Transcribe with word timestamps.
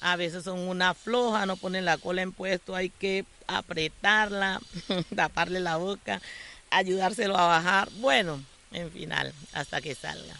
A 0.00 0.16
veces 0.16 0.44
son 0.44 0.60
una 0.60 0.94
floja, 0.94 1.46
no 1.46 1.56
ponen 1.56 1.84
la 1.84 1.98
cola 1.98 2.22
en 2.22 2.32
puesto, 2.32 2.74
hay 2.74 2.90
que 2.90 3.24
apretarla, 3.46 4.60
taparle 5.16 5.60
la 5.60 5.76
boca, 5.76 6.22
ayudárselo 6.70 7.36
a 7.36 7.46
bajar. 7.46 7.90
Bueno, 7.98 8.42
en 8.72 8.90
final, 8.90 9.32
hasta 9.52 9.80
que 9.80 9.94
salga. 9.94 10.34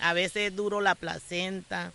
A 0.00 0.12
veces 0.12 0.50
es 0.50 0.56
duro 0.56 0.80
la 0.80 0.94
placenta, 0.94 1.92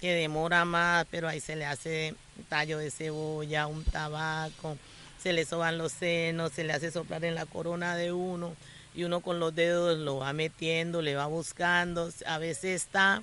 que 0.00 0.12
demora 0.12 0.64
más, 0.64 1.06
pero 1.10 1.28
ahí 1.28 1.40
se 1.40 1.56
le 1.56 1.64
hace 1.64 2.14
tallo 2.48 2.78
de 2.78 2.90
cebolla, 2.90 3.66
un 3.66 3.84
tabaco, 3.84 4.76
se 5.22 5.32
le 5.32 5.44
soban 5.44 5.78
los 5.78 5.92
senos, 5.92 6.52
se 6.52 6.64
le 6.64 6.72
hace 6.72 6.90
soplar 6.90 7.24
en 7.24 7.34
la 7.34 7.46
corona 7.46 7.96
de 7.96 8.12
uno 8.12 8.54
y 8.94 9.04
uno 9.04 9.20
con 9.20 9.40
los 9.40 9.54
dedos 9.54 9.98
lo 9.98 10.18
va 10.18 10.32
metiendo, 10.32 11.02
le 11.02 11.16
va 11.16 11.26
buscando. 11.26 12.10
A 12.26 12.38
veces 12.38 12.82
está 12.82 13.22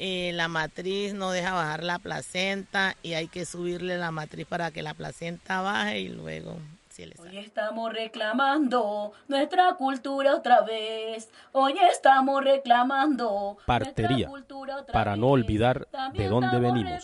eh, 0.00 0.32
la 0.32 0.48
matriz, 0.48 1.12
no 1.12 1.30
deja 1.30 1.52
bajar 1.52 1.84
la 1.84 1.98
placenta 1.98 2.96
y 3.02 3.12
hay 3.12 3.28
que 3.28 3.44
subirle 3.44 3.98
la 3.98 4.10
matriz 4.10 4.46
para 4.46 4.70
que 4.70 4.82
la 4.82 4.94
placenta 4.94 5.60
baje 5.60 6.00
y 6.00 6.08
luego 6.08 6.56
Hoy 7.18 7.38
estamos 7.38 7.92
reclamando 7.92 9.12
nuestra 9.28 9.74
cultura 9.74 10.34
otra 10.34 10.60
vez. 10.62 11.30
Hoy 11.52 11.74
estamos 11.90 12.44
reclamando 12.44 13.56
partería 13.64 14.30
para 14.92 15.16
no 15.16 15.28
olvidar 15.28 15.86
de 16.12 16.28
dónde 16.28 16.58
venimos. 16.58 17.02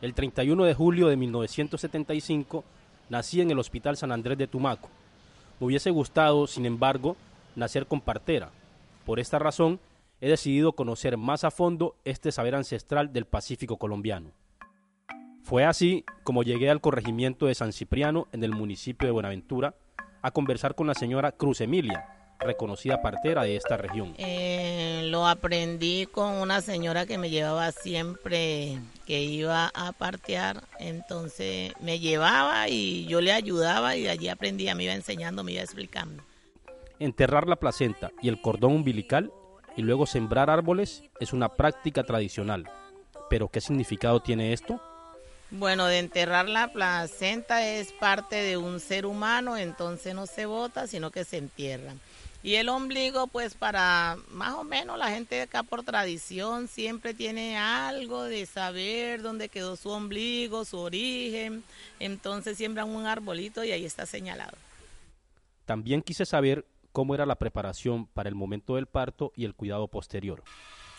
El 0.00 0.14
31 0.14 0.64
de 0.64 0.74
julio 0.74 1.08
de 1.08 1.16
1975 1.16 2.64
nací 3.10 3.40
en 3.40 3.50
el 3.50 3.58
Hospital 3.58 3.96
San 3.96 4.12
Andrés 4.12 4.38
de 4.38 4.46
Tumaco. 4.46 4.88
Me 5.60 5.66
hubiese 5.66 5.90
gustado, 5.90 6.46
sin 6.46 6.64
embargo, 6.64 7.16
nacer 7.56 7.86
con 7.86 8.00
partera. 8.00 8.50
Por 9.04 9.20
esta 9.20 9.38
razón, 9.38 9.78
he 10.22 10.28
decidido 10.28 10.72
conocer 10.72 11.18
más 11.18 11.42
a 11.42 11.50
fondo 11.50 11.96
este 12.04 12.30
saber 12.30 12.54
ancestral 12.54 13.12
del 13.12 13.26
Pacífico 13.26 13.76
colombiano. 13.76 14.30
Fue 15.42 15.64
así 15.64 16.04
como 16.22 16.44
llegué 16.44 16.70
al 16.70 16.80
corregimiento 16.80 17.46
de 17.46 17.56
San 17.56 17.72
Cipriano 17.72 18.28
en 18.30 18.44
el 18.44 18.52
municipio 18.52 19.06
de 19.06 19.12
Buenaventura 19.12 19.74
a 20.22 20.30
conversar 20.30 20.76
con 20.76 20.86
la 20.86 20.94
señora 20.94 21.32
Cruz 21.32 21.60
Emilia, 21.60 22.36
reconocida 22.38 23.02
partera 23.02 23.42
de 23.42 23.56
esta 23.56 23.76
región. 23.76 24.14
Eh, 24.16 25.08
lo 25.10 25.26
aprendí 25.26 26.06
con 26.06 26.34
una 26.34 26.60
señora 26.60 27.04
que 27.04 27.18
me 27.18 27.28
llevaba 27.28 27.72
siempre 27.72 28.78
que 29.04 29.24
iba 29.24 29.72
a 29.74 29.90
partear, 29.90 30.62
entonces 30.78 31.72
me 31.80 31.98
llevaba 31.98 32.68
y 32.68 33.06
yo 33.06 33.20
le 33.20 33.32
ayudaba 33.32 33.96
y 33.96 34.06
allí 34.06 34.28
aprendía, 34.28 34.76
me 34.76 34.84
iba 34.84 34.94
enseñando, 34.94 35.42
me 35.42 35.50
iba 35.50 35.62
explicando. 35.62 36.22
Enterrar 37.00 37.48
la 37.48 37.56
placenta 37.56 38.12
y 38.22 38.28
el 38.28 38.40
cordón 38.40 38.74
umbilical 38.74 39.32
y 39.76 39.82
luego 39.82 40.06
sembrar 40.06 40.50
árboles 40.50 41.02
es 41.20 41.32
una 41.32 41.48
práctica 41.48 42.04
tradicional. 42.04 42.70
Pero 43.30 43.48
¿qué 43.48 43.60
significado 43.60 44.20
tiene 44.20 44.52
esto? 44.52 44.80
Bueno, 45.50 45.86
de 45.86 45.98
enterrar 45.98 46.48
la 46.48 46.72
placenta 46.72 47.66
es 47.66 47.92
parte 47.92 48.36
de 48.36 48.56
un 48.56 48.80
ser 48.80 49.04
humano, 49.04 49.56
entonces 49.56 50.14
no 50.14 50.26
se 50.26 50.46
bota, 50.46 50.86
sino 50.86 51.10
que 51.10 51.24
se 51.24 51.36
entierra. 51.36 51.94
Y 52.42 52.56
el 52.56 52.68
ombligo, 52.68 53.28
pues 53.28 53.54
para 53.54 54.16
más 54.30 54.54
o 54.54 54.64
menos 54.64 54.98
la 54.98 55.10
gente 55.10 55.36
de 55.36 55.42
acá 55.42 55.62
por 55.62 55.84
tradición 55.84 56.66
siempre 56.66 57.14
tiene 57.14 57.56
algo 57.56 58.24
de 58.24 58.46
saber 58.46 59.22
dónde 59.22 59.48
quedó 59.48 59.76
su 59.76 59.90
ombligo, 59.90 60.64
su 60.64 60.78
origen. 60.78 61.62
Entonces 62.00 62.56
siembran 62.56 62.88
un 62.88 63.06
arbolito 63.06 63.62
y 63.62 63.70
ahí 63.70 63.84
está 63.84 64.06
señalado. 64.06 64.56
También 65.66 66.02
quise 66.02 66.26
saber 66.26 66.64
cómo 66.92 67.14
era 67.14 67.26
la 67.26 67.36
preparación 67.36 68.06
para 68.06 68.28
el 68.28 68.34
momento 68.34 68.76
del 68.76 68.86
parto 68.86 69.32
y 69.34 69.44
el 69.44 69.54
cuidado 69.54 69.88
posterior. 69.88 70.42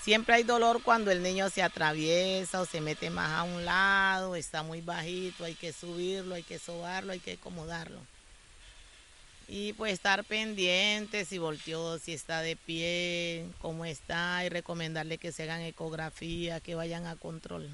Siempre 0.01 0.35
hay 0.35 0.43
dolor 0.43 0.81
cuando 0.83 1.11
el 1.11 1.23
niño 1.23 1.49
se 1.49 1.63
atraviesa 1.63 2.59
o 2.59 2.65
se 2.65 2.81
mete 2.81 3.09
más 3.09 3.31
a 3.31 3.43
un 3.43 3.63
lado, 3.63 4.35
está 4.35 4.61
muy 4.61 4.81
bajito, 4.81 5.45
hay 5.45 5.55
que 5.55 5.71
subirlo, 5.71 6.35
hay 6.35 6.43
que 6.43 6.59
sobarlo, 6.59 7.13
hay 7.13 7.19
que 7.19 7.33
acomodarlo. 7.33 7.99
Y 9.47 9.73
pues 9.73 9.93
estar 9.93 10.25
pendiente 10.25 11.23
si 11.23 11.37
volteó, 11.37 11.99
si 11.99 12.13
está 12.13 12.41
de 12.41 12.55
pie, 12.57 13.45
cómo 13.61 13.85
está 13.85 14.43
y 14.45 14.49
recomendarle 14.49 15.17
que 15.17 15.31
se 15.31 15.43
hagan 15.43 15.61
ecografía, 15.61 16.59
que 16.59 16.75
vayan 16.75 17.05
a 17.05 17.15
control. 17.15 17.69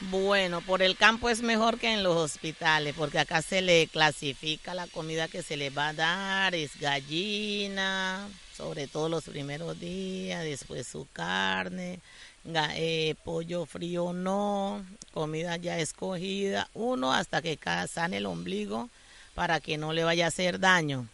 Bueno, 0.00 0.60
por 0.60 0.80
el 0.82 0.96
campo 0.96 1.28
es 1.28 1.42
mejor 1.42 1.78
que 1.80 1.92
en 1.92 2.04
los 2.04 2.16
hospitales, 2.16 2.94
porque 2.96 3.18
acá 3.18 3.42
se 3.42 3.62
le 3.62 3.88
clasifica 3.88 4.72
la 4.72 4.86
comida 4.86 5.26
que 5.26 5.42
se 5.42 5.56
le 5.56 5.70
va 5.70 5.88
a 5.88 5.92
dar, 5.92 6.54
es 6.54 6.78
gallina, 6.78 8.28
sobre 8.56 8.86
todo 8.86 9.08
los 9.08 9.24
primeros 9.24 9.80
días, 9.80 10.44
después 10.44 10.86
su 10.86 11.08
carne, 11.12 11.98
eh, 12.76 13.16
pollo 13.24 13.66
frío 13.66 14.12
no, 14.12 14.86
comida 15.12 15.56
ya 15.56 15.78
escogida, 15.80 16.68
uno 16.74 17.12
hasta 17.12 17.42
que 17.42 17.58
sane 17.90 18.18
el 18.18 18.26
ombligo 18.26 18.90
para 19.34 19.58
que 19.58 19.78
no 19.78 19.92
le 19.92 20.04
vaya 20.04 20.26
a 20.26 20.28
hacer 20.28 20.60
daño 20.60 21.08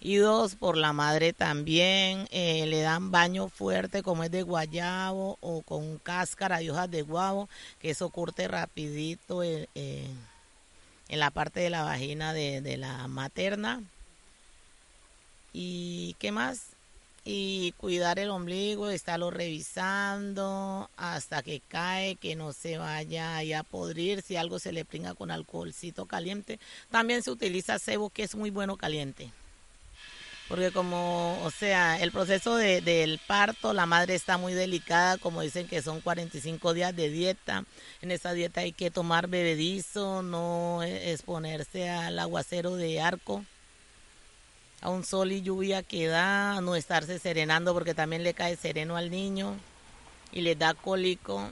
y 0.00 0.16
dos 0.16 0.54
por 0.54 0.76
la 0.78 0.92
madre 0.94 1.34
también 1.34 2.26
eh, 2.30 2.64
le 2.66 2.80
dan 2.80 3.10
baño 3.10 3.48
fuerte 3.48 4.02
como 4.02 4.24
es 4.24 4.30
de 4.30 4.42
guayabo 4.42 5.36
o 5.40 5.60
con 5.62 5.98
cáscara 5.98 6.62
y 6.62 6.70
hojas 6.70 6.90
de 6.90 7.02
guavo 7.02 7.48
que 7.80 7.90
eso 7.90 8.08
curte 8.08 8.48
rapidito 8.48 9.42
eh, 9.42 9.68
eh, 9.74 10.08
en 11.08 11.18
la 11.18 11.30
parte 11.30 11.60
de 11.60 11.70
la 11.70 11.82
vagina 11.82 12.32
de, 12.32 12.60
de 12.60 12.76
la 12.76 13.08
materna. 13.08 13.82
Y 15.52 16.14
qué 16.20 16.30
más 16.30 16.68
y 17.24 17.72
cuidar 17.72 18.18
el 18.18 18.30
ombligo, 18.30 18.88
estarlo 18.88 19.30
revisando 19.30 20.88
hasta 20.96 21.42
que 21.42 21.60
cae, 21.68 22.16
que 22.16 22.36
no 22.36 22.52
se 22.52 22.78
vaya 22.78 23.38
a 23.58 23.62
podrir, 23.64 24.22
si 24.22 24.36
algo 24.36 24.58
se 24.58 24.72
le 24.72 24.84
pringa 24.84 25.14
con 25.14 25.30
alcoholcito 25.30 26.06
caliente. 26.06 26.58
También 26.90 27.22
se 27.22 27.30
utiliza 27.30 27.78
cebo 27.78 28.10
que 28.10 28.22
es 28.22 28.34
muy 28.36 28.50
bueno 28.50 28.76
caliente 28.76 29.32
porque 30.50 30.72
como, 30.72 31.40
o 31.44 31.50
sea, 31.52 32.02
el 32.02 32.10
proceso 32.10 32.56
de, 32.56 32.80
del 32.80 33.20
parto, 33.24 33.72
la 33.72 33.86
madre 33.86 34.16
está 34.16 34.36
muy 34.36 34.52
delicada, 34.52 35.16
como 35.16 35.42
dicen 35.42 35.68
que 35.68 35.80
son 35.80 36.00
45 36.00 36.74
días 36.74 36.94
de 36.96 37.08
dieta, 37.08 37.64
en 38.02 38.10
esa 38.10 38.32
dieta 38.32 38.62
hay 38.62 38.72
que 38.72 38.90
tomar 38.90 39.28
bebedizo, 39.28 40.22
no 40.22 40.82
exponerse 40.82 41.88
al 41.88 42.18
aguacero 42.18 42.74
de 42.74 43.00
arco, 43.00 43.44
a 44.80 44.90
un 44.90 45.04
sol 45.04 45.30
y 45.30 45.40
lluvia 45.40 45.84
que 45.84 46.08
da, 46.08 46.60
no 46.60 46.74
estarse 46.74 47.20
serenando 47.20 47.72
porque 47.72 47.94
también 47.94 48.24
le 48.24 48.34
cae 48.34 48.56
sereno 48.56 48.96
al 48.96 49.08
niño 49.08 49.54
y 50.32 50.40
le 50.40 50.56
da 50.56 50.74
cólico. 50.74 51.48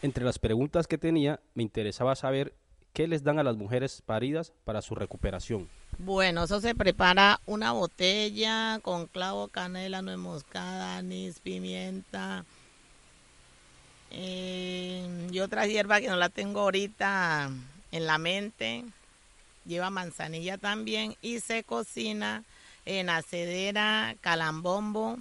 Entre 0.00 0.24
las 0.24 0.38
preguntas 0.38 0.86
que 0.86 0.96
tenía, 0.96 1.40
me 1.52 1.62
interesaba 1.62 2.16
saber 2.16 2.54
qué 2.96 3.06
les 3.06 3.22
dan 3.22 3.38
a 3.38 3.42
las 3.42 3.58
mujeres 3.58 4.02
paridas 4.06 4.54
para 4.64 4.80
su 4.80 4.94
recuperación. 4.94 5.68
Bueno, 5.98 6.44
eso 6.44 6.62
se 6.62 6.74
prepara 6.74 7.42
una 7.44 7.72
botella 7.72 8.80
con 8.80 9.04
clavo, 9.04 9.48
canela, 9.48 10.00
nuez 10.00 10.16
moscada, 10.16 10.96
anís, 10.96 11.38
pimienta 11.40 12.46
eh, 14.10 15.28
y 15.30 15.40
otra 15.40 15.66
hierba 15.66 16.00
que 16.00 16.08
no 16.08 16.16
la 16.16 16.30
tengo 16.30 16.60
ahorita 16.60 17.50
en 17.92 18.06
la 18.06 18.16
mente. 18.16 18.82
Lleva 19.66 19.90
manzanilla 19.90 20.56
también 20.56 21.16
y 21.20 21.40
se 21.40 21.64
cocina 21.64 22.44
en 22.86 23.10
acedera, 23.10 24.16
calambombo 24.22 25.18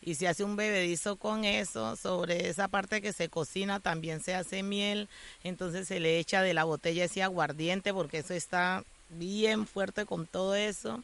y 0.00 0.14
se 0.14 0.28
hace 0.28 0.44
un 0.44 0.56
bebedizo 0.56 1.16
con 1.16 1.44
eso. 1.44 1.96
Sobre 1.96 2.48
esa 2.48 2.68
parte 2.68 3.02
que 3.02 3.12
se 3.12 3.28
cocina 3.28 3.80
también 3.80 4.20
se 4.20 4.34
hace 4.34 4.62
miel. 4.62 5.08
Entonces 5.44 5.88
se 5.88 6.00
le 6.00 6.18
echa 6.18 6.42
de 6.42 6.54
la 6.54 6.64
botella 6.64 7.04
ese 7.04 7.22
aguardiente 7.22 7.92
porque 7.92 8.18
eso 8.18 8.34
está 8.34 8.84
bien 9.10 9.66
fuerte 9.66 10.06
con 10.06 10.26
todo 10.26 10.54
eso. 10.54 11.02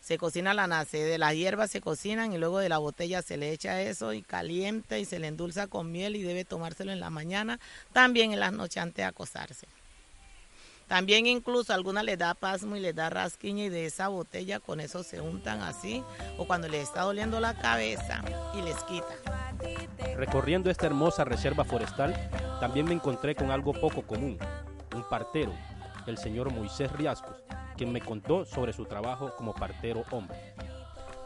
Se 0.00 0.16
cocina 0.16 0.54
la 0.54 0.66
nace, 0.66 0.98
de 0.98 1.18
las 1.18 1.34
hierbas 1.34 1.70
se 1.70 1.82
cocinan 1.82 2.32
y 2.32 2.38
luego 2.38 2.58
de 2.58 2.70
la 2.70 2.78
botella 2.78 3.20
se 3.20 3.36
le 3.36 3.52
echa 3.52 3.82
eso 3.82 4.14
y 4.14 4.22
caliente 4.22 4.98
y 4.98 5.04
se 5.04 5.18
le 5.18 5.26
endulza 5.26 5.66
con 5.66 5.92
miel 5.92 6.16
y 6.16 6.22
debe 6.22 6.46
tomárselo 6.46 6.90
en 6.90 7.00
la 7.00 7.10
mañana, 7.10 7.60
también 7.92 8.32
en 8.32 8.40
las 8.40 8.52
noches 8.52 8.82
antes 8.82 8.96
de 8.96 9.04
acostarse. 9.04 9.66
También 10.90 11.26
incluso 11.26 11.72
alguna 11.72 12.02
le 12.02 12.16
da 12.16 12.34
pasmo 12.34 12.74
y 12.74 12.80
le 12.80 12.92
da 12.92 13.10
rasquiña 13.10 13.66
y 13.66 13.68
de 13.68 13.86
esa 13.86 14.08
botella 14.08 14.58
con 14.58 14.80
eso 14.80 15.04
se 15.04 15.20
untan 15.20 15.62
así 15.62 16.02
o 16.36 16.48
cuando 16.48 16.66
les 16.66 16.82
está 16.82 17.02
doliendo 17.02 17.38
la 17.38 17.54
cabeza 17.54 18.20
y 18.54 18.62
les 18.62 18.76
quita. 18.82 19.06
Recorriendo 20.16 20.68
esta 20.68 20.86
hermosa 20.86 21.24
reserva 21.24 21.64
forestal, 21.64 22.12
también 22.58 22.86
me 22.86 22.94
encontré 22.94 23.36
con 23.36 23.52
algo 23.52 23.72
poco 23.72 24.02
común, 24.02 24.36
un 24.92 25.08
partero 25.08 25.52
el 26.08 26.18
señor 26.18 26.52
Moisés 26.52 26.90
Riascos, 26.90 27.36
quien 27.76 27.92
me 27.92 28.00
contó 28.00 28.44
sobre 28.44 28.72
su 28.72 28.84
trabajo 28.84 29.32
como 29.36 29.54
partero 29.54 30.04
hombre. 30.10 30.36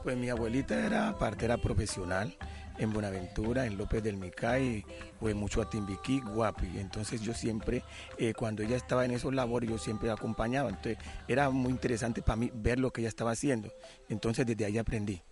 Pues 0.03 0.15
mi 0.17 0.29
abuelita 0.29 0.79
era 0.85 1.19
partera 1.19 1.57
profesional 1.57 2.37
en 2.79 2.93
Buenaventura, 2.93 3.67
en 3.67 3.77
López 3.77 4.03
del 4.03 4.17
Micay, 4.17 4.85
fue 5.21 5.35
mucho 5.35 5.63
a 5.63 5.69
Timbiquí, 5.69 6.21
Guapi. 6.21 6.79
Entonces 6.79 7.21
yo 7.21 7.35
siempre, 7.35 7.83
eh, 8.19 8.35
cuando 8.35 8.63
ella 8.63 8.77
estaba 8.77 9.05
en 9.05 9.13
esos 9.13 9.35
labores, 9.35 9.71
yo 9.71 9.79
siempre 9.79 10.09
la 10.09 10.15
acompañaba. 10.15 10.69
Entonces 10.69 10.99
era 11.29 11.51
muy 11.51 11.71
interesante 11.71 12.23
para 12.23 12.37
mí 12.37 12.51
ver 12.55 12.79
lo 12.79 12.93
que 12.93 13.01
ella 13.03 13.09
estaba 13.09 13.33
haciendo. 13.33 13.73
Entonces 14.09 14.47
desde 14.47 14.65
ahí 14.65 14.79
aprendí. 14.79 15.23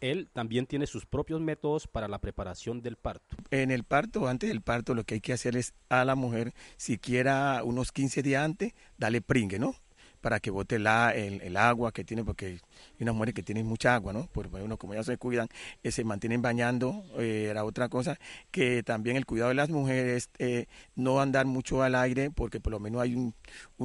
él 0.00 0.28
también 0.32 0.66
tiene 0.66 0.86
sus 0.88 1.06
propios 1.06 1.40
métodos 1.40 1.86
para 1.86 2.08
la 2.08 2.18
preparación 2.18 2.82
del 2.82 2.96
parto. 2.96 3.36
En 3.50 3.70
el 3.70 3.84
parto, 3.84 4.26
antes 4.26 4.48
del 4.48 4.60
parto, 4.60 4.94
lo 4.94 5.04
que 5.04 5.14
hay 5.14 5.20
que 5.20 5.32
hacer 5.32 5.56
es 5.56 5.74
a 5.88 6.04
la 6.04 6.16
mujer, 6.16 6.54
siquiera 6.76 7.62
unos 7.62 7.92
15 7.92 8.22
días 8.22 8.44
antes, 8.44 8.74
darle 8.98 9.20
pringue, 9.20 9.60
¿no? 9.60 9.76
Para 10.22 10.40
que 10.40 10.50
bote 10.50 10.78
la, 10.78 11.12
el, 11.14 11.56
agua 11.58 11.92
que 11.92 12.04
tiene, 12.04 12.24
porque 12.24 12.46
hay 12.46 12.60
unas 13.00 13.14
mujeres 13.14 13.34
que 13.34 13.42
tienen 13.42 13.66
mucha 13.66 13.94
agua, 13.94 14.14
¿no? 14.14 14.26
Por 14.28 14.48
bueno, 14.48 14.78
como 14.78 14.94
ya 14.94 15.02
se 15.02 15.18
cuidan, 15.18 15.48
eh, 15.82 15.92
se 15.92 16.04
mantienen 16.04 16.40
bañando, 16.40 17.04
eh, 17.18 17.48
era 17.50 17.64
otra 17.64 17.90
cosa, 17.90 18.18
que 18.50 18.82
también 18.82 19.16
el 19.16 19.26
cuidado 19.26 19.50
de 19.50 19.56
las 19.56 19.68
mujeres, 19.68 20.30
eh, 20.38 20.66
no 20.96 21.20
andar 21.20 21.44
mucho 21.44 21.82
al 21.82 21.94
aire, 21.94 22.30
porque 22.30 22.60
por 22.60 22.70
lo 22.70 22.80
menos 22.80 23.02
hay 23.02 23.14
un, 23.14 23.34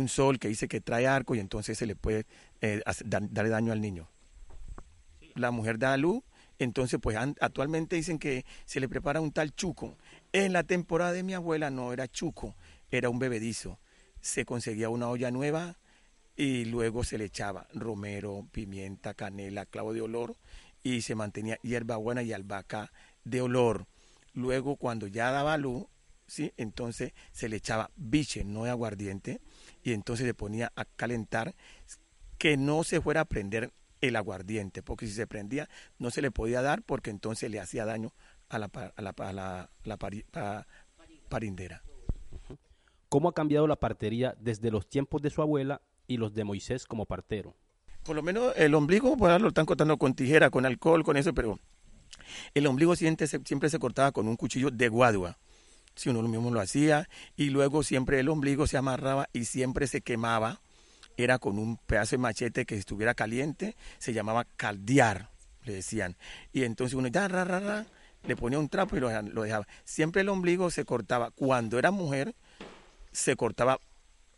sol 0.08 0.40
que 0.40 0.48
dice 0.48 0.70
que 0.70 0.80
trae 0.80 1.08
arco 1.08 1.36
y 1.36 1.40
entonces 1.40 1.78
se 1.78 1.86
le 1.86 1.96
puede 1.98 2.26
darle 2.62 3.50
daño 3.50 3.74
al 3.74 3.82
niño 3.82 4.08
la 5.40 5.52
mujer 5.52 5.78
da 5.78 5.96
luz, 5.98 6.24
entonces 6.60 7.00
pues 7.02 7.18
actualmente 7.40 7.96
dicen 7.96 8.20
que 8.20 8.46
se 8.66 8.80
le 8.80 8.90
prepara 8.90 9.22
un 9.22 9.32
tal 9.32 9.54
chuco. 9.54 9.98
En 10.34 10.54
la 10.54 10.64
temporada 10.64 11.12
de 11.12 11.24
mi 11.24 11.34
abuela 11.34 11.70
no 11.70 11.94
era 11.94 12.08
chuco, 12.08 12.56
era 12.90 13.10
un 13.10 13.20
bebedizo. 13.20 13.80
Se 14.22 14.46
conseguía 14.46 14.90
una 14.90 15.10
olla 15.10 15.32
nueva 15.32 15.78
y 16.38 16.66
luego 16.66 17.04
se 17.04 17.18
le 17.18 17.26
echaba 17.26 17.68
romero, 17.74 18.48
pimienta, 18.52 19.16
canela, 19.16 19.66
clavo 19.66 19.92
de 19.92 20.02
olor 20.02 20.38
y 20.84 21.02
se 21.02 21.16
mantenía 21.16 21.58
hierbabuena 21.64 22.22
y 22.22 22.32
albahaca 22.32 22.94
de 23.24 23.42
olor. 23.42 23.88
Luego 24.34 24.76
cuando 24.76 25.08
ya 25.08 25.32
daba 25.32 25.58
luz, 25.58 25.88
¿sí? 26.28 26.54
entonces 26.56 27.14
se 27.32 27.50
le 27.50 27.58
echaba 27.58 27.90
biche, 27.96 28.44
no 28.44 28.66
aguardiente, 28.66 29.42
y 29.84 29.94
entonces 29.94 30.28
le 30.28 30.36
ponía 30.36 30.72
a 30.76 30.86
calentar 30.86 31.56
que 32.38 32.56
no 32.56 32.84
se 32.84 33.02
fuera 33.02 33.22
a 33.22 33.26
prender 33.26 33.74
el 34.00 34.16
aguardiente, 34.16 34.84
porque 34.84 35.08
si 35.08 35.14
se 35.14 35.26
prendía 35.26 35.68
no 35.98 36.12
se 36.12 36.22
le 36.22 36.30
podía 36.30 36.62
dar 36.62 36.84
porque 36.84 37.10
entonces 37.10 37.50
le 37.50 37.60
hacía 37.60 37.84
daño 37.84 38.14
a 38.48 38.60
la, 38.60 38.70
a 38.96 39.02
la, 39.02 39.72
la, 39.84 40.68
parindera. 41.30 41.82
¿Cómo 43.10 43.30
ha 43.30 43.34
cambiado 43.34 43.66
la 43.66 43.78
partería 43.78 44.36
desde 44.40 44.70
los 44.70 44.88
tiempos 44.88 45.24
de 45.24 45.32
su 45.32 45.42
abuela 45.42 45.82
y 46.08 46.18
los 46.18 46.34
de 46.34 46.44
Moisés 46.44 46.86
como 46.86 47.06
partero? 47.06 47.56
Por 48.04 48.16
lo 48.16 48.24
menos 48.24 48.54
el 48.56 48.74
ombligo, 48.74 49.18
pues 49.18 49.42
lo 49.42 49.50
están 49.50 49.66
cortando 49.66 49.98
con 49.98 50.14
tijera, 50.14 50.50
con 50.50 50.66
alcohol, 50.66 51.04
con 51.04 51.18
eso, 51.18 51.34
pero 51.34 51.60
el 52.54 52.68
ombligo 52.68 52.96
siempre 52.96 53.28
siempre 53.28 53.70
se 53.70 53.80
cortaba 53.80 54.12
con 54.12 54.28
un 54.28 54.36
cuchillo 54.36 54.72
de 54.72 54.88
guadua. 54.90 55.38
Si 55.96 56.10
uno 56.10 56.22
mismo 56.22 56.52
lo 56.52 56.62
hacía, 56.62 57.10
y 57.36 57.50
luego 57.50 57.84
siempre 57.84 58.20
el 58.20 58.30
ombligo 58.30 58.68
se 58.68 58.78
amarraba 58.78 59.28
y 59.34 59.46
siempre 59.46 59.88
se 59.88 60.02
quemaba 60.02 60.62
era 61.18 61.40
con 61.40 61.58
un 61.58 61.78
pedazo 61.78 62.12
de 62.12 62.20
machete 62.20 62.66
que 62.66 62.76
estuviera 62.76 63.16
caliente, 63.16 63.76
se 63.98 64.14
llamaba 64.14 64.46
caldear, 64.56 65.30
le 65.66 65.74
decían. 65.74 66.16
Y 66.54 66.64
entonces 66.64 66.94
uno 66.94 67.08
ya, 67.08 67.28
ra, 67.28 67.44
ra, 67.44 67.60
ra, 67.60 67.86
le 68.26 68.36
ponía 68.36 68.60
un 68.60 68.70
trapo 68.70 68.96
y 68.96 69.00
lo, 69.00 69.10
dejaba. 69.10 69.68
Siempre 69.84 70.22
el 70.22 70.30
ombligo 70.30 70.70
se 70.70 70.86
cortaba. 70.86 71.32
Cuando 71.32 71.80
era 71.80 71.92
mujer, 71.92 72.36
se 73.12 73.36
cortaba 73.36 73.80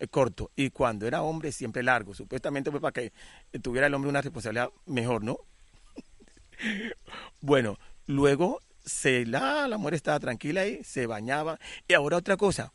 corto. 0.08 0.52
Y 0.56 0.70
cuando 0.70 1.08
era 1.08 1.22
hombre, 1.22 1.52
siempre 1.52 1.84
largo. 1.84 2.14
Supuestamente 2.14 2.72
fue 2.72 2.82
para 2.82 2.94
que 2.94 3.12
tuviera 3.62 3.88
el 3.88 3.94
hombre 3.94 4.10
una 4.10 4.22
responsabilidad 4.22 4.70
mejor, 4.86 5.24
¿no? 5.24 5.40
bueno, 7.42 7.78
luego 8.06 8.60
se, 8.86 9.26
la, 9.26 9.68
la 9.68 9.78
mujer 9.78 9.96
estaba 9.96 10.20
tranquila 10.20 10.62
ahí, 10.62 10.84
se 10.84 11.06
bañaba. 11.06 11.60
Y 11.88 11.94
ahora 11.94 12.18
otra 12.18 12.38
cosa, 12.38 12.72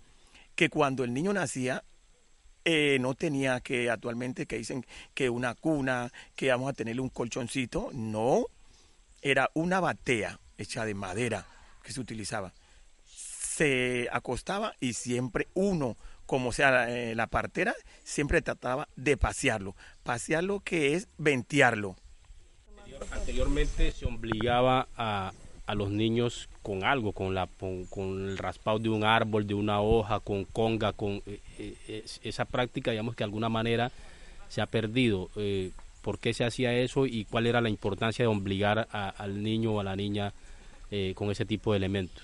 que 0.55 0.69
cuando 0.69 1.05
el 1.05 1.13
niño 1.13 1.33
nacía, 1.33 1.85
eh, 2.65 2.99
no 2.99 3.15
tenía 3.15 3.61
que 3.61 3.91
actualmente 3.91 4.47
que 4.47 4.57
dicen 4.57 4.87
que 5.13 5.29
una 5.29 5.55
cuna, 5.55 6.11
que 6.35 6.49
vamos 6.49 6.71
a 6.71 6.73
tenerle 6.73 7.03
un 7.03 7.11
colchoncito, 7.11 7.91
no, 7.93 8.47
era 9.21 9.51
una 9.55 9.81
batea 9.81 10.41
hecha 10.57 10.85
de 10.85 10.95
madera 10.95 11.47
que 11.83 11.93
se 11.93 12.01
utilizaba. 12.01 12.55
Se 13.07 14.09
acostaba 14.11 14.75
y 14.81 14.95
siempre 14.95 15.49
uno, 15.55 15.97
como 16.27 16.53
sea 16.53 16.91
eh, 16.91 17.15
la 17.15 17.27
partera, 17.27 17.75
siempre 18.03 18.43
trataba 18.43 18.89
de 18.97 19.17
pasearlo. 19.17 19.75
Pasearlo 20.03 20.61
que 20.61 20.95
es 20.95 21.09
ventearlo. 21.19 21.97
Anteriormente 23.11 23.93
se 23.93 24.07
obligaba 24.07 24.89
a, 24.97 25.33
a 25.67 25.75
los 25.75 25.91
niños 25.91 26.49
con 26.63 26.85
algo, 26.85 27.13
con, 27.13 27.35
la, 27.35 27.49
con, 27.91 28.29
el 28.29 28.39
raspado 28.39 28.79
de 28.79 28.89
un 28.89 29.05
árbol, 29.05 29.47
de 29.47 29.55
una 29.55 29.81
hoja, 29.81 30.21
con 30.21 30.45
conga, 30.45 30.93
con 30.93 31.23
eh, 31.27 31.41
eh, 31.59 32.05
esa 32.23 32.45
práctica, 32.45 32.91
digamos 32.91 33.15
que 33.15 33.21
de 33.21 33.27
alguna 33.27 33.49
manera 33.49 33.91
se 34.49 34.61
ha 34.61 34.67
perdido. 34.67 35.31
Eh, 35.37 35.71
¿Por 36.03 36.19
qué 36.19 36.35
se 36.35 36.45
hacía 36.45 36.75
eso 36.75 37.07
y 37.07 37.25
cuál 37.25 37.47
era 37.47 37.63
la 37.63 37.71
importancia 37.71 38.25
de 38.25 38.27
obligar 38.27 38.89
al 38.91 39.43
niño 39.43 39.73
o 39.73 39.81
a 39.81 39.85
la 39.85 39.97
niña 39.97 40.35
con 41.15 41.31
ese 41.31 41.47
tipo 41.47 41.73
de 41.73 41.79
elementos? 41.79 42.23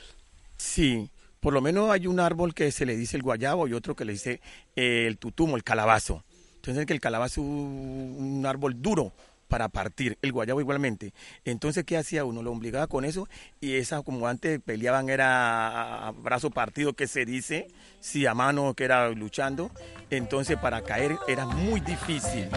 Sí, 0.59 1.09
por 1.41 1.53
lo 1.53 1.61
menos 1.61 1.91
hay 1.91 2.07
un 2.07 2.21
árbol 2.21 2.55
que 2.55 2.71
se 2.71 2.87
le 2.87 2.97
dice 2.97 3.17
el 3.17 3.23
guayabo 3.23 3.67
y 3.67 3.73
otro 3.73 3.97
que 3.97 4.05
le 4.05 4.13
dice 4.13 4.41
el 4.77 5.19
tutumo, 5.19 5.57
el 5.57 5.65
calabazo. 5.65 6.23
Entonces 6.57 6.87
que 6.87 6.93
el 6.93 7.01
calabazo 7.01 7.41
es 7.41 7.47
un 7.47 8.45
árbol 8.47 8.81
duro, 8.81 9.13
para 9.51 9.69
partir, 9.69 10.17
el 10.23 10.33
guayabo 10.33 10.63
igualmente. 10.63 11.13
Entonces, 11.45 11.85
¿qué 11.85 11.99
hacía 11.99 12.25
uno? 12.25 12.43
Lo 12.43 12.53
obligaba 12.53 12.87
con 12.87 13.05
eso 13.05 13.29
y 13.61 13.75
esa, 13.75 14.01
como 14.01 14.27
antes 14.29 14.61
peleaban, 14.61 15.11
era 15.11 16.15
brazo 16.23 16.51
partido, 16.51 16.95
que 16.95 17.07
se 17.07 17.27
dice, 17.27 17.69
si 17.99 18.25
a 18.25 18.33
mano 18.33 18.73
que 18.73 18.85
era 18.85 19.11
luchando, 19.11 19.71
entonces 20.09 20.57
para 20.57 20.83
caer 20.83 21.19
era 21.29 21.45
muy 21.45 21.81
difícil. 21.81 22.49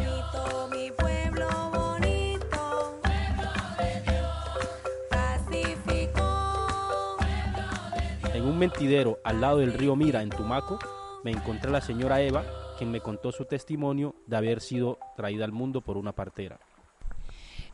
Un 8.54 8.60
mentidero 8.60 9.20
al 9.24 9.42
lado 9.42 9.58
del 9.58 9.74
río 9.74 9.96
Mira, 9.96 10.22
en 10.22 10.30
Tumaco, 10.30 10.78
me 11.24 11.32
encontré 11.32 11.70
a 11.70 11.74
la 11.74 11.82
señora 11.82 12.22
Eva, 12.22 12.44
quien 12.78 12.92
me 12.92 13.02
contó 13.02 13.32
su 13.32 13.46
testimonio 13.46 14.14
de 14.28 14.38
haber 14.38 14.62
sido 14.62 15.00
traída 15.18 15.44
al 15.44 15.52
mundo 15.52 15.82
por 15.82 15.98
una 15.98 16.12
partera. 16.12 16.60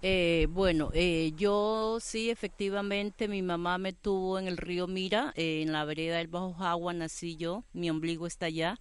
Eh, 0.01 0.47
bueno, 0.51 0.91
eh, 0.93 1.33
yo 1.35 1.97
sí, 1.99 2.29
efectivamente, 2.29 3.27
mi 3.27 3.41
mamá 3.41 3.77
me 3.77 3.91
tuvo 3.91 4.39
en 4.39 4.47
el 4.47 4.55
río 4.55 4.87
Mira, 4.87 5.33
eh, 5.35 5.61
en 5.61 5.73
la 5.73 5.83
vereda 5.83 6.17
del 6.17 6.27
Bajo 6.27 6.55
Agua 6.63 6.93
nací 6.93 7.35
yo, 7.35 7.65
mi 7.73 7.89
ombligo 7.89 8.25
está 8.25 8.45
allá. 8.45 8.77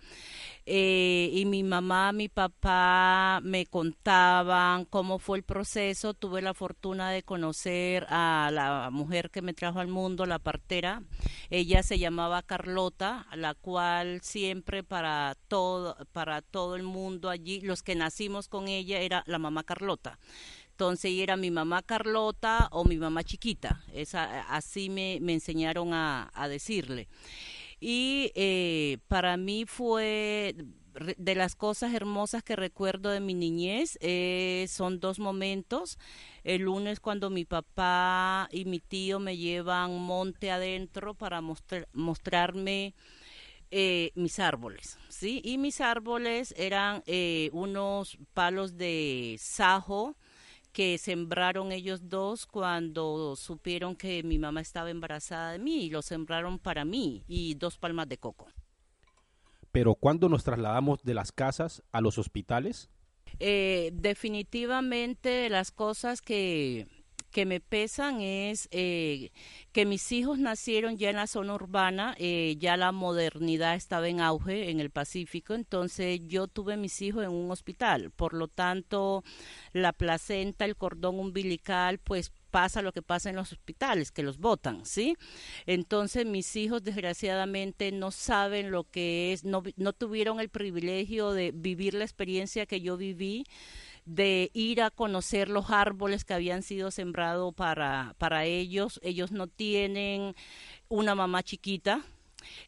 y 0.64 1.44
mi 1.46 1.62
mamá, 1.64 2.12
mi 2.12 2.28
papá 2.28 3.40
me 3.42 3.66
contaban 3.66 4.84
cómo 4.84 5.18
fue 5.18 5.38
el 5.38 5.44
proceso. 5.44 6.14
Tuve 6.14 6.42
la 6.42 6.54
fortuna 6.54 7.10
de 7.10 7.22
conocer 7.22 8.06
a 8.10 8.50
la 8.52 8.90
mujer 8.92 9.30
que 9.30 9.42
me 9.42 9.54
trajo 9.54 9.80
al 9.80 9.88
mundo, 9.88 10.26
la 10.26 10.38
partera. 10.38 11.02
Ella 11.50 11.82
se 11.82 11.98
llamaba 11.98 12.42
Carlota, 12.42 13.26
la 13.34 13.54
cual 13.54 14.20
siempre 14.22 14.84
para 14.84 15.36
todo, 15.48 15.96
para 16.12 16.42
todo 16.42 16.76
el 16.76 16.82
mundo 16.82 17.30
allí, 17.30 17.60
los 17.62 17.82
que 17.82 17.94
nacimos 17.96 18.48
con 18.48 18.68
ella, 18.68 19.00
era 19.00 19.24
la 19.26 19.38
mamá 19.38 19.64
Carlota. 19.64 20.18
Entonces 20.78 21.10
era 21.16 21.36
mi 21.36 21.50
mamá 21.50 21.82
Carlota 21.82 22.68
o 22.70 22.84
mi 22.84 22.98
mamá 22.98 23.24
chiquita. 23.24 23.82
Esa, 23.92 24.42
así 24.42 24.88
me, 24.88 25.16
enseñaron 25.16 25.92
a, 25.92 26.30
decirle. 26.48 27.08
Y 27.80 28.30
eh, 28.36 28.98
para 29.08 29.36
mí 29.36 29.64
fue 29.66 30.54
de 31.16 31.34
las 31.34 31.56
cosas 31.56 31.94
hermosas 31.94 32.44
que 32.44 32.54
recuerdo 32.54 33.10
de 33.10 33.18
mi 33.18 33.34
niñez 33.34 33.98
eh, 34.00 34.66
son 34.68 35.00
dos 35.00 35.18
momentos. 35.18 35.98
El 36.44 36.62
lunes 36.62 37.00
cuando 37.00 37.28
mi 37.28 37.44
papá 37.44 38.48
y 38.52 38.64
mi 38.64 38.78
tío 38.78 39.18
me 39.18 39.36
llevan 39.36 39.98
monte 39.98 40.52
adentro 40.52 41.14
para 41.14 41.40
mostrarme 41.40 42.94
eh, 43.72 44.12
mis 44.14 44.38
árboles, 44.38 44.96
¿sí? 45.08 45.40
Y 45.44 45.58
mis 45.58 45.80
árboles 45.80 46.54
eran 46.56 47.02
unos 47.50 48.16
palos 48.32 48.76
de 48.76 49.34
sajo, 49.40 50.14
que 50.78 50.96
sembraron 50.96 51.72
ellos 51.72 52.08
dos 52.08 52.46
cuando 52.46 53.34
supieron 53.34 53.96
que 53.96 54.22
mi 54.22 54.38
mamá 54.38 54.60
estaba 54.60 54.90
embarazada 54.90 55.50
de 55.50 55.58
mí 55.58 55.86
y 55.86 55.90
lo 55.90 56.02
sembraron 56.02 56.60
para 56.60 56.84
mí 56.84 57.24
y 57.26 57.56
dos 57.56 57.76
palmas 57.78 58.08
de 58.08 58.16
coco. 58.18 58.46
Pero 59.72 59.96
cuando 59.96 60.28
nos 60.28 60.44
trasladamos 60.44 61.02
de 61.02 61.14
las 61.14 61.32
casas 61.32 61.82
a 61.90 62.00
los 62.00 62.16
hospitales? 62.16 62.90
Eh, 63.40 63.90
definitivamente 63.92 65.50
las 65.50 65.72
cosas 65.72 66.22
que 66.22 66.86
que 67.38 67.46
me 67.46 67.60
pesan 67.60 68.20
es 68.20 68.66
eh, 68.72 69.30
que 69.70 69.86
mis 69.86 70.10
hijos 70.10 70.40
nacieron 70.40 70.98
ya 70.98 71.10
en 71.10 71.14
la 71.14 71.28
zona 71.28 71.54
urbana, 71.54 72.16
eh, 72.18 72.56
ya 72.58 72.76
la 72.76 72.90
modernidad 72.90 73.76
estaba 73.76 74.08
en 74.08 74.20
auge 74.20 74.70
en 74.70 74.80
el 74.80 74.90
Pacífico, 74.90 75.54
entonces 75.54 76.18
yo 76.26 76.48
tuve 76.48 76.76
mis 76.76 77.00
hijos 77.00 77.22
en 77.22 77.30
un 77.30 77.48
hospital, 77.52 78.10
por 78.10 78.34
lo 78.34 78.48
tanto 78.48 79.22
la 79.72 79.92
placenta, 79.92 80.64
el 80.64 80.74
cordón 80.74 81.20
umbilical, 81.20 81.98
pues 81.98 82.32
pasa 82.50 82.82
lo 82.82 82.90
que 82.90 83.02
pasa 83.02 83.30
en 83.30 83.36
los 83.36 83.52
hospitales, 83.52 84.10
que 84.10 84.24
los 84.24 84.38
botan, 84.38 84.84
¿sí? 84.84 85.16
Entonces 85.64 86.26
mis 86.26 86.56
hijos 86.56 86.82
desgraciadamente 86.82 87.92
no 87.92 88.10
saben 88.10 88.72
lo 88.72 88.82
que 88.82 89.32
es, 89.32 89.44
no, 89.44 89.62
no 89.76 89.92
tuvieron 89.92 90.40
el 90.40 90.48
privilegio 90.48 91.30
de 91.30 91.52
vivir 91.54 91.94
la 91.94 92.02
experiencia 92.02 92.66
que 92.66 92.80
yo 92.80 92.96
viví 92.96 93.44
de 94.08 94.50
ir 94.54 94.80
a 94.80 94.90
conocer 94.90 95.48
los 95.50 95.70
árboles 95.70 96.24
que 96.24 96.34
habían 96.34 96.62
sido 96.62 96.90
sembrados 96.90 97.54
para, 97.54 98.14
para 98.18 98.46
ellos. 98.46 98.98
Ellos 99.02 99.32
no 99.32 99.46
tienen 99.46 100.34
una 100.88 101.14
mamá 101.14 101.42
chiquita, 101.42 102.04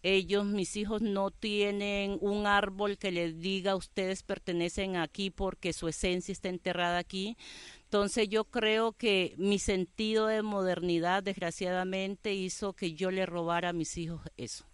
ellos, 0.02 0.44
mis 0.44 0.76
hijos, 0.76 1.00
no 1.00 1.30
tienen 1.30 2.18
un 2.20 2.46
árbol 2.46 2.98
que 2.98 3.10
les 3.10 3.40
diga 3.40 3.76
ustedes 3.76 4.22
pertenecen 4.22 4.96
aquí 4.96 5.30
porque 5.30 5.72
su 5.72 5.88
esencia 5.88 6.32
está 6.32 6.48
enterrada 6.48 6.98
aquí. 6.98 7.36
Entonces 7.84 8.28
yo 8.28 8.44
creo 8.44 8.92
que 8.92 9.34
mi 9.38 9.58
sentido 9.58 10.26
de 10.26 10.42
modernidad 10.42 11.22
desgraciadamente 11.22 12.34
hizo 12.34 12.74
que 12.74 12.92
yo 12.92 13.10
le 13.10 13.24
robara 13.26 13.70
a 13.70 13.72
mis 13.72 13.96
hijos 13.96 14.20
eso. 14.36 14.64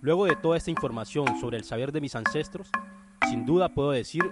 Luego 0.00 0.26
de 0.26 0.36
toda 0.36 0.56
esta 0.56 0.70
información 0.70 1.40
sobre 1.40 1.56
el 1.56 1.64
saber 1.64 1.92
de 1.92 2.00
mis 2.00 2.14
ancestros, 2.14 2.68
sin 3.30 3.46
duda 3.46 3.68
puedo 3.68 3.92
decir 3.92 4.22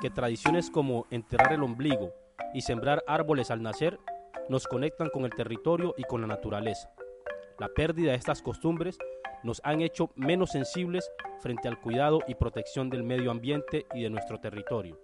que 0.00 0.10
tradiciones 0.10 0.70
como 0.70 1.06
enterrar 1.10 1.52
el 1.52 1.62
ombligo 1.62 2.12
y 2.54 2.62
sembrar 2.62 3.04
árboles 3.06 3.50
al 3.50 3.62
nacer 3.62 3.98
nos 4.48 4.66
conectan 4.66 5.10
con 5.10 5.24
el 5.24 5.30
territorio 5.30 5.94
y 5.96 6.04
con 6.04 6.20
la 6.22 6.26
naturaleza. 6.26 6.90
La 7.58 7.68
pérdida 7.68 8.12
de 8.12 8.16
estas 8.16 8.42
costumbres 8.42 8.98
nos 9.42 9.60
han 9.64 9.80
hecho 9.80 10.10
menos 10.16 10.50
sensibles 10.50 11.10
frente 11.40 11.68
al 11.68 11.80
cuidado 11.80 12.20
y 12.26 12.34
protección 12.34 12.90
del 12.90 13.02
medio 13.02 13.30
ambiente 13.30 13.86
y 13.94 14.02
de 14.02 14.10
nuestro 14.10 14.40
territorio. 14.40 14.98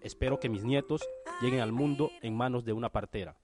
Espero 0.00 0.40
que 0.40 0.48
mis 0.48 0.64
nietos 0.64 1.02
lleguen 1.40 1.60
al 1.60 1.72
mundo 1.72 2.10
en 2.22 2.36
manos 2.36 2.64
de 2.64 2.72
una 2.72 2.90
partera. 2.90 3.36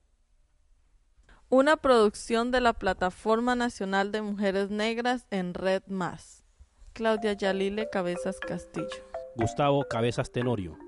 Una 1.48 1.76
producción 1.76 2.50
de 2.50 2.60
la 2.60 2.72
Plataforma 2.72 3.54
Nacional 3.54 4.10
de 4.10 4.22
Mujeres 4.22 4.70
Negras 4.70 5.26
en 5.30 5.54
Red 5.54 5.84
Más. 5.86 6.44
Claudia 6.92 7.34
Yalile 7.34 7.88
Cabezas 7.90 8.40
Castillo. 8.40 9.15
Gustavo 9.36 9.84
Cabezas 9.88 10.32
Tenorio. 10.32 10.85